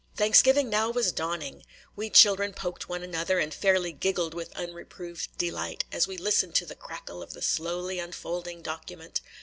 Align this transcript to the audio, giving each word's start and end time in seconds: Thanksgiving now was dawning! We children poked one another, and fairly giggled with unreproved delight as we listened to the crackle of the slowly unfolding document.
Thanksgiving 0.15 0.67
now 0.67 0.89
was 0.89 1.11
dawning! 1.11 1.63
We 1.95 2.09
children 2.09 2.53
poked 2.53 2.89
one 2.89 3.03
another, 3.03 3.37
and 3.37 3.53
fairly 3.53 3.91
giggled 3.91 4.33
with 4.33 4.51
unreproved 4.55 5.37
delight 5.37 5.83
as 5.91 6.07
we 6.07 6.17
listened 6.17 6.55
to 6.55 6.65
the 6.65 6.73
crackle 6.73 7.21
of 7.21 7.33
the 7.33 7.41
slowly 7.43 7.99
unfolding 7.99 8.63
document. 8.63 9.21